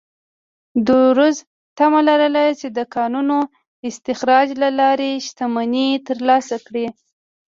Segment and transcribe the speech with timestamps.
[1.17, 1.37] رودز
[1.77, 3.37] تمه لرله چې د کانونو
[3.89, 6.87] استخراج له لارې شتمنۍ ترلاسه کړي.